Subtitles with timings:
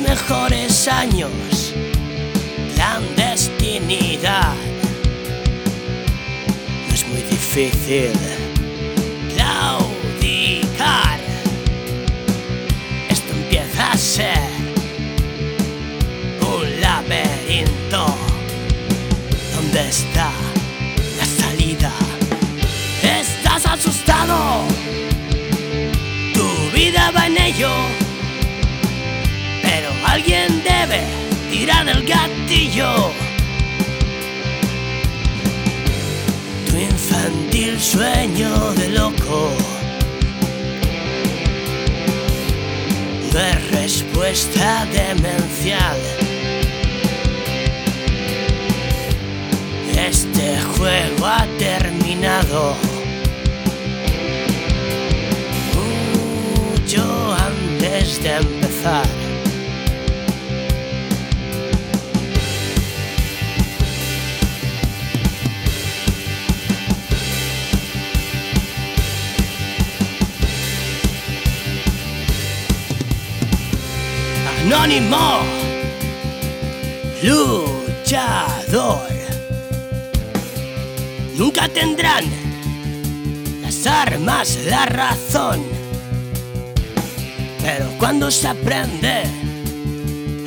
[0.00, 1.30] tantos años,
[2.74, 4.54] clandestinidad.
[6.88, 8.12] No es muy difícil
[9.34, 11.20] claudicar.
[13.08, 14.48] Esto empieza a ser
[16.40, 18.16] un laberinto.
[19.54, 20.30] ¿Dónde está
[21.18, 21.92] la salida?
[23.02, 24.64] ¿Estás asustado?
[26.32, 28.03] Tu vida va en ello.
[30.14, 31.00] Alguien debe
[31.50, 33.10] tirar del gatillo.
[36.70, 39.50] Tu infantil sueño de loco.
[43.32, 45.96] No es respuesta demencial.
[49.96, 52.76] Este juego ha terminado.
[55.74, 59.23] Mucho antes de empezar.
[74.66, 75.40] Anónimo,
[77.22, 78.98] luchador.
[81.36, 82.24] Nunca tendrán
[83.60, 85.62] las armas, la razón.
[87.62, 89.24] Pero cuando se aprende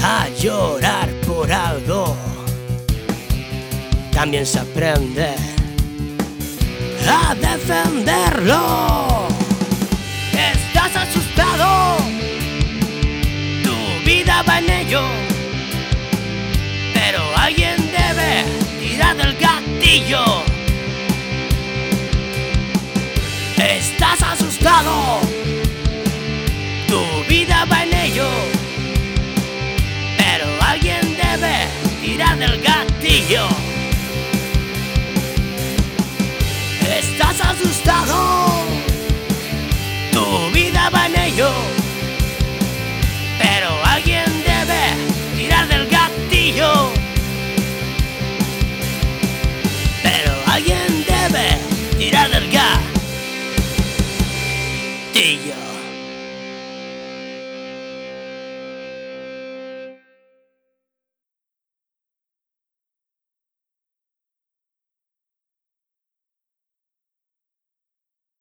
[0.00, 2.16] a llorar por algo,
[4.12, 5.34] también se aprende
[7.08, 9.13] a defenderlo.
[23.56, 25.20] ¿Estás asustado?
[26.88, 28.26] Tu vida va en ello.
[30.18, 31.68] Pero alguien debe
[32.02, 33.46] tirar del gatillo.